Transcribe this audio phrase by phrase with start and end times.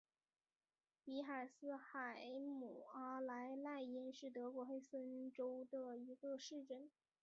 [1.05, 2.23] 比贝斯海
[2.57, 3.27] 姆阿姆
[3.61, 6.89] 赖因是德国黑森州的一个市镇。